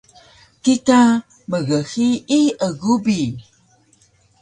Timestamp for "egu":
2.67-2.93